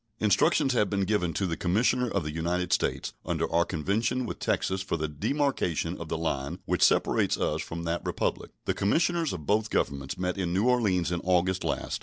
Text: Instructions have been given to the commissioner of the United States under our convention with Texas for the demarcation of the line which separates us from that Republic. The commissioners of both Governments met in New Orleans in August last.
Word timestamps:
Instructions 0.19 0.73
have 0.73 0.89
been 0.89 1.01
given 1.01 1.31
to 1.33 1.45
the 1.45 1.55
commissioner 1.55 2.09
of 2.09 2.23
the 2.23 2.31
United 2.33 2.73
States 2.73 3.13
under 3.23 3.47
our 3.53 3.65
convention 3.65 4.25
with 4.25 4.39
Texas 4.39 4.81
for 4.81 4.97
the 4.97 5.07
demarcation 5.07 5.95
of 6.01 6.09
the 6.09 6.17
line 6.17 6.57
which 6.65 6.81
separates 6.81 7.37
us 7.37 7.61
from 7.61 7.83
that 7.83 8.03
Republic. 8.03 8.49
The 8.65 8.73
commissioners 8.73 9.31
of 9.31 9.45
both 9.45 9.69
Governments 9.69 10.17
met 10.17 10.39
in 10.39 10.53
New 10.55 10.67
Orleans 10.67 11.11
in 11.11 11.19
August 11.23 11.63
last. 11.63 11.99